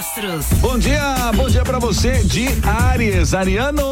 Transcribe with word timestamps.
astros. 0.00 0.46
Bom 0.60 0.78
dia, 0.78 1.30
bom 1.36 1.46
dia 1.46 1.62
pra 1.62 1.78
você 1.78 2.24
de 2.24 2.46
Aries, 2.90 3.34
Ariano. 3.34 3.82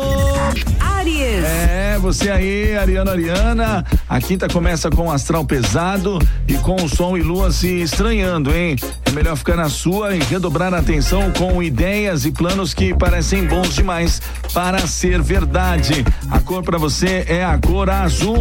Aries. 0.80 1.44
É, 1.44 1.98
você 2.00 2.30
aí, 2.30 2.74
Ariano, 2.74 3.10
Ariana. 3.10 3.84
A 4.08 4.18
quinta 4.18 4.48
começa 4.48 4.90
com 4.90 5.10
astral 5.12 5.44
pesado 5.44 6.18
e 6.46 6.54
com 6.54 6.76
o 6.76 6.88
sol 6.88 7.18
e 7.18 7.22
lua 7.22 7.52
se 7.52 7.82
estranhando, 7.82 8.54
hein? 8.54 8.76
É 9.04 9.10
melhor 9.10 9.36
ficar 9.36 9.56
na 9.56 9.68
sua 9.68 10.16
e 10.16 10.20
redobrar 10.20 10.72
a 10.72 10.78
atenção 10.78 11.30
com 11.32 11.62
ideias 11.62 12.24
e 12.24 12.30
planos 12.30 12.72
que 12.72 12.94
parecem 12.94 13.44
bons 13.44 13.74
demais 13.74 14.22
para 14.54 14.78
ser 14.86 15.20
verdade. 15.20 16.06
A 16.30 16.40
cor 16.40 16.62
pra 16.62 16.78
você 16.78 17.26
é 17.28 17.44
a 17.44 17.58
cor 17.58 17.90
azul. 17.90 18.38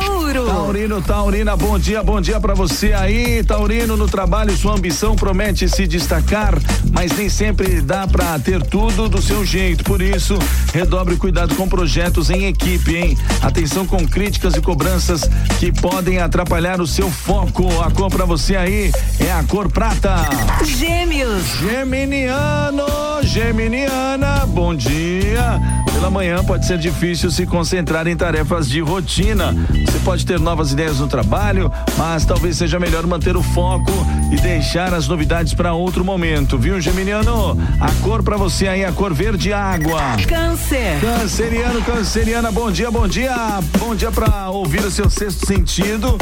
Touro. 0.00 0.46
Taurino, 0.46 1.02
Taurina, 1.02 1.56
bom 1.56 1.78
dia, 1.78 2.02
bom 2.02 2.20
dia 2.20 2.40
pra 2.40 2.54
você 2.54 2.92
aí, 2.92 3.42
Taurino, 3.42 3.96
no 3.96 4.06
trabalho 4.06 4.56
sua 4.56 4.74
ambição 4.74 5.16
promete 5.16 5.68
se 5.68 5.86
destacar, 5.86 6.54
mas 6.92 7.09
nem 7.16 7.28
sempre 7.28 7.80
dá 7.80 8.06
pra 8.06 8.38
ter 8.38 8.62
tudo 8.62 9.08
do 9.08 9.20
seu 9.20 9.44
jeito, 9.44 9.84
por 9.84 10.00
isso, 10.00 10.38
redobre 10.72 11.16
cuidado 11.16 11.54
com 11.54 11.68
projetos 11.68 12.30
em 12.30 12.46
equipe, 12.46 12.96
hein? 12.96 13.18
Atenção 13.42 13.86
com 13.86 14.06
críticas 14.06 14.54
e 14.54 14.60
cobranças 14.60 15.28
que 15.58 15.72
podem 15.72 16.18
atrapalhar 16.18 16.80
o 16.80 16.86
seu 16.86 17.10
foco. 17.10 17.68
A 17.80 17.90
cor 17.90 18.10
pra 18.10 18.24
você 18.24 18.56
aí 18.56 18.92
é 19.18 19.32
a 19.32 19.42
cor 19.44 19.70
prata. 19.70 20.16
Gêmeos. 20.64 21.44
Geminiano, 21.60 22.86
Geminiana, 23.22 24.46
bom 24.46 24.74
dia. 24.74 25.60
Pela 25.92 26.10
manhã 26.10 26.42
pode 26.44 26.66
ser 26.66 26.78
difícil 26.78 27.30
se 27.30 27.46
concentrar 27.46 28.06
em 28.06 28.16
tarefas 28.16 28.68
de 28.68 28.80
rotina. 28.80 29.54
Você 29.70 29.98
pode 30.04 30.24
ter 30.24 30.38
novas 30.38 30.72
ideias 30.72 30.98
no 30.98 31.06
trabalho, 31.06 31.70
mas 31.96 32.24
talvez 32.24 32.56
seja 32.56 32.78
melhor 32.78 33.06
manter 33.06 33.36
o 33.36 33.42
foco 33.42 33.92
e 34.30 34.36
deixar 34.36 34.94
as 34.94 35.08
novidades 35.08 35.52
para 35.52 35.72
outro 35.72 36.04
momento, 36.04 36.56
viu, 36.56 36.80
Geminiano? 36.80 37.58
A 37.80 37.92
cor 38.02 38.22
para 38.22 38.36
você 38.36 38.68
aí, 38.68 38.84
a 38.84 38.92
cor 38.92 39.12
verde 39.12 39.52
água. 39.52 40.00
Câncer. 40.26 41.00
Canceriano, 41.00 41.82
canceriana, 41.82 42.50
bom 42.50 42.70
dia, 42.70 42.90
bom 42.90 43.06
dia. 43.06 43.34
Bom 43.78 43.94
dia 43.94 44.10
para 44.10 44.48
ouvir 44.50 44.84
o 44.84 44.90
seu 44.90 45.10
sexto 45.10 45.46
sentido. 45.46 46.16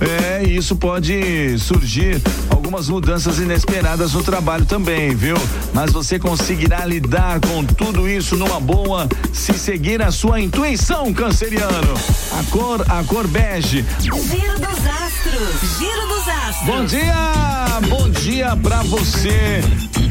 É, 0.00 0.42
isso 0.42 0.76
pode 0.76 1.58
surgir 1.58 2.20
algumas 2.50 2.88
mudanças 2.88 3.38
inesperadas 3.38 4.12
no 4.12 4.22
trabalho 4.22 4.64
também, 4.66 5.14
viu? 5.14 5.36
Mas 5.72 5.92
você 5.92 6.18
conseguirá 6.18 6.84
lidar 6.84 7.40
com 7.40 7.64
tudo 7.64 8.08
isso 8.08 8.36
numa 8.36 8.58
boa 8.58 9.08
se 9.32 9.54
seguir 9.54 10.02
a 10.02 10.10
sua 10.10 10.40
intuição, 10.40 11.12
canceriano. 11.12 11.94
A 12.38 12.50
cor, 12.50 12.84
a 12.88 13.02
cor 13.04 13.26
bege. 13.26 13.84
Giro 14.00 14.58
dos 14.58 14.86
astros. 14.86 15.78
Giro 15.78 16.08
dos 16.08 16.28
astros. 16.28 16.66
Bom 16.66 16.84
dia! 16.84 17.44
Bom 17.88 18.08
dia 18.08 18.56
pra 18.56 18.82
você 18.82 19.60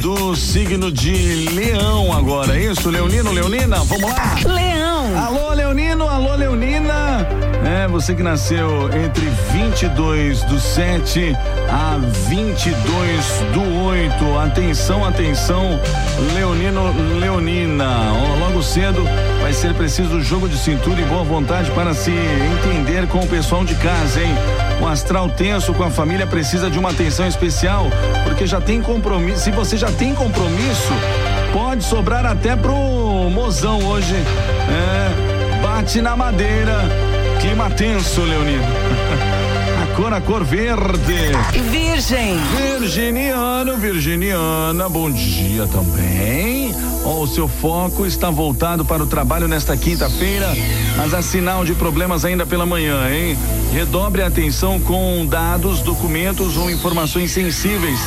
do 0.02 0.36
signo 0.36 0.92
de 0.92 1.50
Leão 1.54 2.12
agora, 2.12 2.58
é 2.58 2.72
isso? 2.72 2.90
Leonino, 2.90 3.32
Leonina? 3.32 3.78
Vamos 3.78 4.12
lá? 4.12 4.36
Leão. 4.45 5.17
Alô, 5.17 5.54
Leonino, 5.54 6.08
alô, 6.08 6.36
Leonina. 6.36 7.26
Você 7.94 8.16
que 8.16 8.23
nasceu 8.23 8.89
entre 8.91 9.27
22 9.52 10.41
do 10.45 10.59
7 10.59 11.38
a 11.69 11.99
22 12.27 12.73
do 13.53 13.86
8. 13.86 14.39
Atenção, 14.39 15.05
atenção, 15.05 15.80
Leonino, 16.33 16.91
Leonina. 17.19 18.11
Logo 18.39 18.64
cedo 18.64 19.08
vai 19.44 19.53
ser 19.53 19.75
preciso 19.75 20.19
jogo 20.23 20.49
de 20.49 20.58
cintura 20.58 21.02
e 21.02 21.05
boa 21.05 21.23
vontade 21.23 21.69
para 21.69 21.94
se 21.94 22.09
entender 22.09 23.08
com 23.08 23.19
o 23.19 23.27
pessoal 23.27 23.64
de 23.64 23.75
casa, 23.75 24.23
hein? 24.23 24.33
O 24.81 24.88
astral 24.88 25.30
tenso 25.30 25.71
com 25.71 25.83
a 25.83 25.91
família 25.91 26.25
precisa 26.25 26.71
de 26.71 26.80
uma 26.80 26.89
atenção 26.89 27.27
especial, 27.27 27.91
porque 28.23 28.47
já 28.47 28.59
tem 28.59 28.81
compromisso. 28.81 29.41
Se 29.41 29.52
você 29.52 29.77
já 29.77 29.91
tem 29.91 30.16
compromisso, 30.16 30.94
pode 31.53 31.83
sobrar 31.83 32.25
até 32.25 32.55
pro 32.55 32.73
mozão 33.30 33.86
hoje. 33.86 34.16
É, 34.16 35.61
bate 35.61 36.02
na 36.02 36.17
madeira. 36.17 37.13
Clima 37.43 37.70
tenso, 37.70 38.26
Leonino. 38.26 38.64
Cor, 39.95 40.11
a 40.11 40.20
cor 40.20 40.43
verde. 40.43 41.14
Virgem. 41.70 42.37
Virginiano, 42.80 43.77
Virginiana, 43.77 44.89
bom 44.89 45.11
dia 45.11 45.67
também. 45.67 46.73
Ó, 47.05 47.21
o 47.21 47.27
seu 47.27 47.48
foco 47.48 48.05
está 48.05 48.32
voltado 48.32 48.83
para 48.83 49.03
o 49.03 49.05
trabalho 49.05 49.48
nesta 49.48 49.77
quinta-feira, 49.77 50.52
mas 50.98 51.14
há 51.14 51.21
sinal 51.21 51.64
de 51.64 51.76
problemas 51.76 52.26
ainda 52.26 52.45
pela 52.45 52.65
manhã, 52.65 53.08
hein? 53.14 53.37
Redobre 53.71 54.23
a 54.23 54.27
atenção 54.27 54.80
com 54.80 55.26
dados, 55.26 55.82
documentos 55.82 56.58
ou 56.58 56.71
informações 56.71 57.32
sensíveis. 57.32 57.99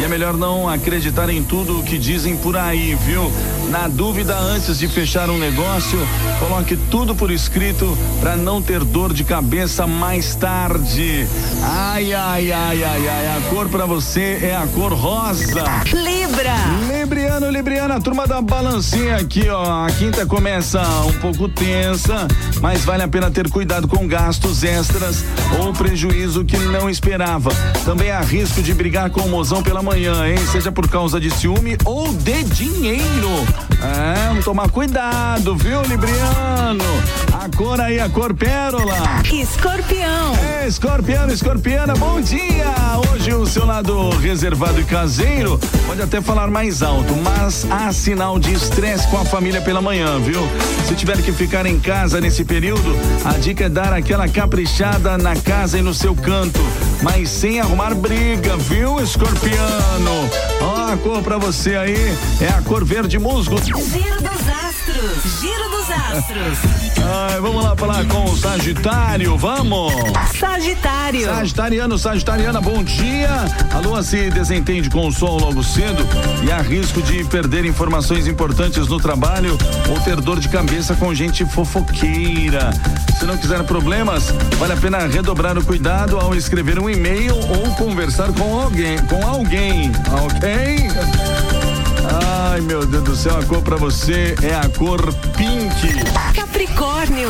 E 0.00 0.04
é 0.04 0.08
melhor 0.08 0.36
não 0.36 0.68
acreditar 0.68 1.28
em 1.28 1.42
tudo 1.42 1.80
o 1.80 1.82
que 1.82 1.98
dizem 1.98 2.36
por 2.36 2.56
aí, 2.56 2.94
viu? 2.94 3.32
Na 3.70 3.88
dúvida, 3.88 4.38
antes 4.38 4.78
de 4.78 4.86
fechar 4.86 5.28
um 5.28 5.38
negócio, 5.38 5.98
coloque 6.38 6.76
tudo 6.90 7.14
por 7.14 7.30
escrito 7.30 7.96
para 8.20 8.36
não 8.36 8.62
ter 8.62 8.84
dor 8.84 9.12
de 9.12 9.24
cabeça 9.24 9.86
mais 9.86 10.34
tarde. 10.34 11.25
Ai, 11.62 12.12
ai, 12.12 12.52
ai, 12.52 12.84
ai, 12.84 13.08
ai. 13.08 13.26
A 13.36 13.40
cor 13.50 13.68
para 13.68 13.86
você 13.86 14.38
é 14.42 14.54
a 14.54 14.66
cor 14.66 14.92
rosa. 14.92 15.64
Libra. 15.92 16.54
Libriano, 17.06 17.48
Libriana, 17.50 17.94
a 17.94 18.00
turma 18.00 18.26
da 18.26 18.42
balancinha 18.42 19.14
aqui, 19.14 19.48
ó. 19.48 19.84
A 19.84 19.90
quinta 19.92 20.26
começa 20.26 20.82
um 21.06 21.12
pouco 21.20 21.48
tensa, 21.48 22.26
mas 22.60 22.84
vale 22.84 23.04
a 23.04 23.06
pena 23.06 23.30
ter 23.30 23.48
cuidado 23.48 23.86
com 23.86 24.08
gastos 24.08 24.64
extras 24.64 25.24
ou 25.60 25.72
prejuízo 25.72 26.44
que 26.44 26.56
não 26.56 26.90
esperava. 26.90 27.50
Também 27.84 28.10
há 28.10 28.20
risco 28.22 28.60
de 28.60 28.74
brigar 28.74 29.08
com 29.10 29.20
o 29.20 29.28
mozão 29.28 29.62
pela 29.62 29.80
manhã, 29.80 30.26
hein? 30.28 30.36
Seja 30.50 30.72
por 30.72 30.88
causa 30.88 31.20
de 31.20 31.30
ciúme 31.30 31.78
ou 31.84 32.12
de 32.12 32.42
dinheiro. 32.42 33.30
É, 33.80 34.26
vamos 34.26 34.44
tomar 34.44 34.68
cuidado, 34.68 35.54
viu, 35.54 35.82
Libriano? 35.82 36.82
A 37.32 37.56
cor 37.56 37.80
aí, 37.80 38.00
a 38.00 38.08
cor 38.08 38.34
pérola. 38.34 38.96
Escorpião. 39.32 40.34
É, 40.42 40.66
escorpiano, 40.66 41.32
escorpiana, 41.32 41.94
bom 41.94 42.20
dia! 42.20 42.74
Hoje 43.12 43.32
o 43.32 43.46
seu 43.46 43.64
lado 43.64 44.10
reservado 44.18 44.80
e 44.80 44.84
caseiro 44.84 45.60
pode 45.86 46.02
até 46.02 46.20
falar 46.20 46.48
mais 46.48 46.82
alto, 46.82 46.95
mas 47.22 47.66
há 47.70 47.92
sinal 47.92 48.38
de 48.38 48.52
estresse 48.52 49.08
com 49.08 49.18
a 49.18 49.24
família 49.24 49.60
pela 49.60 49.80
manhã, 49.80 50.18
viu? 50.20 50.40
Se 50.86 50.94
tiver 50.94 51.20
que 51.22 51.32
ficar 51.32 51.66
em 51.66 51.78
casa 51.78 52.20
nesse 52.20 52.44
período, 52.44 52.96
a 53.24 53.32
dica 53.38 53.64
é 53.64 53.68
dar 53.68 53.92
aquela 53.92 54.28
caprichada 54.28 55.18
na 55.18 55.34
casa 55.36 55.78
e 55.78 55.82
no 55.82 55.94
seu 55.94 56.14
canto, 56.14 56.60
mas 57.02 57.28
sem 57.28 57.60
arrumar 57.60 57.94
briga, 57.94 58.56
viu, 58.56 59.00
escorpiano? 59.00 60.30
Ó, 60.60 60.92
a 60.92 60.96
cor 60.96 61.22
pra 61.22 61.38
você 61.38 61.76
aí 61.76 62.16
é 62.40 62.48
a 62.48 62.62
cor 62.62 62.84
verde 62.84 63.18
musgo. 63.18 63.56
Giro 63.58 64.22
dos 64.22 64.48
astros. 64.48 65.40
Giro 65.40 65.70
dos 65.70 65.90
astros. 65.90 66.85
Ai, 67.02 67.40
vamos 67.40 67.62
lá 67.62 67.76
falar 67.76 68.04
com 68.06 68.24
o 68.24 68.36
Sagitário, 68.36 69.36
vamos! 69.36 69.92
Sagitário. 70.38 71.24
Sagitariano, 71.24 71.98
Sagitariana, 71.98 72.60
bom 72.60 72.82
dia. 72.82 73.30
A 73.72 73.78
lua 73.78 74.02
se 74.02 74.30
desentende 74.30 74.90
com 74.90 75.06
o 75.06 75.12
sol 75.12 75.38
logo 75.38 75.62
cedo 75.62 76.06
e 76.44 76.50
há 76.50 76.58
risco 76.58 77.00
de 77.02 77.24
perder 77.24 77.64
informações 77.64 78.26
importantes 78.26 78.88
no 78.88 78.98
trabalho 78.98 79.56
ou 79.88 80.00
ter 80.00 80.16
dor 80.20 80.40
de 80.40 80.48
cabeça 80.48 80.94
com 80.94 81.14
gente 81.14 81.44
fofoqueira. 81.44 82.70
Se 83.18 83.24
não 83.24 83.36
quiser 83.36 83.62
problemas, 83.64 84.30
vale 84.58 84.72
a 84.72 84.76
pena 84.76 84.98
redobrar 85.06 85.56
o 85.56 85.64
cuidado 85.64 86.18
ao 86.18 86.34
escrever 86.34 86.78
um 86.78 86.90
e-mail 86.90 87.36
ou 87.36 87.74
conversar 87.76 88.32
com 88.32 88.60
alguém, 88.60 88.98
com 89.06 89.26
alguém, 89.26 89.90
ok? 90.24 90.88
Ai, 92.22 92.60
meu 92.62 92.86
Deus 92.86 93.04
do 93.04 93.16
céu, 93.16 93.38
a 93.38 93.44
cor 93.44 93.60
pra 93.62 93.76
você 93.76 94.34
é 94.42 94.54
a 94.54 94.68
cor 94.68 95.00
pink. 95.36 96.02
Capricórnio. 96.34 97.28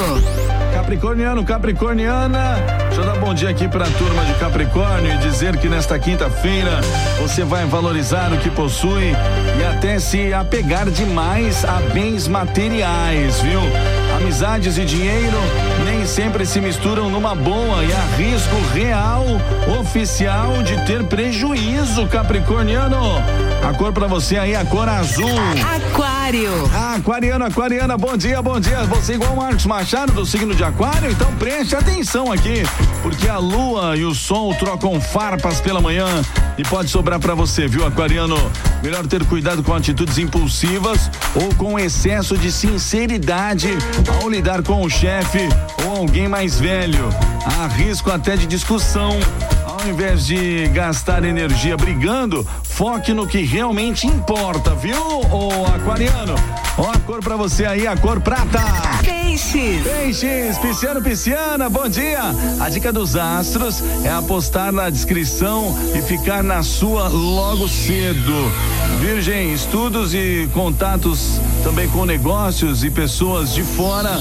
Capricorniano, 0.73 1.45
Capricorniana, 1.45 2.57
deixa 2.87 3.01
eu 3.01 3.07
dar 3.07 3.17
bom 3.17 3.35
dia 3.35 3.49
aqui 3.49 3.67
pra 3.67 3.87
turma 3.87 4.25
de 4.25 4.35
Capricórnio 4.35 5.13
e 5.15 5.19
dizer 5.19 5.57
que 5.57 5.69
nesta 5.69 5.99
quinta-feira 5.99 6.81
você 7.19 7.43
vai 7.43 7.65
valorizar 7.65 8.33
o 8.33 8.39
que 8.39 8.51
possui 8.51 9.13
e 9.59 9.65
até 9.65 9.99
se 9.99 10.33
apegar 10.33 10.89
demais 10.91 11.65
a 11.65 11.81
bens 11.93 12.29
materiais, 12.29 13.41
viu? 13.41 13.61
Amizades 14.17 14.79
e 14.79 14.85
dinheiro 14.85 15.37
nem 15.85 16.07
sempre 16.07 16.47
se 16.47 16.59
misturam 16.59 17.11
numa 17.11 17.35
boa 17.35 17.85
e 17.85 17.93
há 17.93 18.17
risco 18.17 18.57
real, 18.73 19.25
oficial 19.79 20.63
de 20.63 20.75
ter 20.87 21.05
prejuízo, 21.05 22.07
Capricorniano. 22.07 23.23
A 23.63 23.75
cor 23.75 23.93
pra 23.93 24.07
você 24.07 24.39
aí, 24.39 24.57
a 24.57 24.65
cor 24.65 24.89
azul. 24.89 25.29
Aquário. 25.77 26.16
Aquariano, 26.75 27.45
aquariana, 27.45 27.97
bom 27.97 28.17
dia, 28.17 28.43
bom 28.43 28.59
dia. 28.59 28.83
Você 28.87 29.13
igual 29.13 29.33
o 29.33 29.37
Marcos 29.37 29.65
Machado 29.65 30.13
do 30.13 30.27
signo 30.27 30.57
de 30.57 30.65
aquário? 30.65 31.09
Então 31.09 31.33
preste 31.37 31.77
atenção 31.77 32.33
aqui, 32.33 32.65
porque 33.01 33.29
a 33.29 33.39
lua 33.39 33.97
e 33.97 34.05
o 34.05 34.13
sol 34.13 34.53
trocam 34.57 35.01
farpas 35.01 35.61
pela 35.61 35.81
manhã 35.81 36.05
e 36.59 36.65
pode 36.65 36.91
sobrar 36.91 37.21
pra 37.21 37.37
você, 37.37 37.69
viu, 37.69 37.87
aquariano? 37.87 38.37
Melhor 38.83 39.07
ter 39.07 39.25
cuidado 39.27 39.63
com 39.63 39.73
atitudes 39.73 40.19
impulsivas 40.19 41.09
ou 41.33 41.55
com 41.55 41.79
excesso 41.79 42.37
de 42.37 42.51
sinceridade 42.51 43.69
ao 44.21 44.29
lidar 44.29 44.65
com 44.65 44.83
o 44.83 44.91
chefe 44.91 45.49
ou 45.85 45.97
alguém 45.97 46.27
mais 46.27 46.59
velho. 46.59 47.09
Há 47.45 47.69
risco 47.69 48.11
até 48.11 48.37
de 48.37 48.47
discussão 48.47 49.11
ao 49.87 49.93
invés 49.93 50.27
de 50.27 50.67
gastar 50.69 51.25
energia 51.25 51.77
brigando, 51.77 52.45
foque 52.65 53.15
no 53.15 53.25
que 53.25 53.43
realmente 53.43 54.05
importa, 54.05 54.75
viu, 54.75 55.01
ô 55.31 55.65
aquariano? 55.65 56.35
Ó 56.77 56.91
a 56.91 56.99
cor 56.99 57.23
pra 57.23 57.37
você 57.37 57.65
aí, 57.65 57.87
a 57.87 57.97
cor 57.97 58.21
prata. 58.21 58.59
Peixes. 59.05 59.85
Peixes, 59.85 60.59
pisciano, 60.59 61.01
pisciana, 61.01 61.71
bom 61.71 61.89
dia. 61.89 62.21
A 62.61 62.69
dica 62.69 62.93
dos 62.93 63.15
astros 63.15 63.81
é 64.05 64.11
apostar 64.11 64.73
na 64.73 64.91
descrição 64.91 65.73
e 65.95 66.03
ficar 66.03 66.43
na 66.43 66.65
sua 66.65 67.07
logo 67.07 67.69
cedo. 67.69 68.51
Virgem, 69.01 69.53
estudos 69.53 70.13
e 70.15 70.49
contatos 70.53 71.41
também 71.67 71.89
com 71.89 72.05
negócios 72.05 72.85
e 72.85 72.91
pessoas 72.93 73.53
de 73.53 73.65
fora 73.65 74.21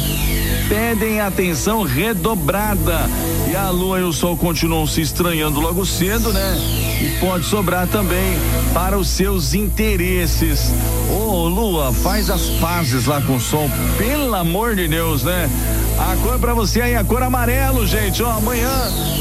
pedem 0.68 1.20
atenção 1.20 1.84
redobrada. 1.84 3.08
E 3.48 3.56
a 3.56 3.70
lua 3.70 4.00
e 4.00 4.04
o 4.04 4.12
sol 4.12 4.36
continuam 4.36 4.88
se 4.88 5.02
estranhando 5.02 5.60
logo 5.60 5.86
cedo, 5.86 6.34
né? 6.34 6.85
Pode 7.20 7.46
sobrar 7.46 7.88
também 7.88 8.38
para 8.74 8.98
os 8.98 9.08
seus 9.08 9.54
interesses. 9.54 10.72
Ô, 11.10 11.14
oh, 11.14 11.48
lua, 11.48 11.94
faz 11.94 12.30
as 12.30 12.44
pazes 12.62 13.06
lá 13.06 13.22
com 13.22 13.36
o 13.36 13.40
sol, 13.40 13.70
pelo 13.98 14.36
amor 14.36 14.76
de 14.76 14.88
Deus, 14.88 15.24
né? 15.24 15.50
A 15.98 16.16
cor 16.18 16.38
para 16.40 16.54
você 16.54 16.82
aí, 16.82 16.96
a 16.96 17.04
cor 17.04 17.24
amarelo, 17.24 17.88
gente. 17.88 18.22
Ó, 18.22 18.30
amanhã 18.30 18.70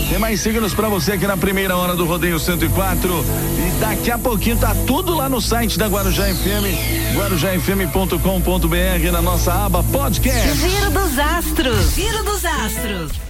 tem 0.09 0.19
mais 0.19 0.41
signos 0.41 0.75
para 0.75 0.89
você 0.89 1.13
aqui 1.13 1.27
na 1.27 1.37
primeira 1.37 1.77
hora 1.77 1.95
do 1.95 2.05
Rodeio 2.05 2.39
104. 2.39 3.25
E 3.59 3.81
daqui 3.81 4.11
a 4.11 4.19
pouquinho 4.19 4.57
tá 4.57 4.75
tudo 4.87 5.15
lá 5.15 5.29
no 5.29 5.41
site 5.41 5.79
da 5.79 5.87
Guarujá 5.87 6.25
FM, 6.25 7.17
guarujafm.com.br, 7.17 9.13
na 9.13 9.23
nossa 9.23 9.53
aba 9.53 9.85
podcast. 9.85 10.57
Giro 10.57 10.91
dos 10.91 11.19
Astros. 11.19 11.95
Giro 11.95 12.25
dos 12.25 12.45
Astros. 12.45 13.25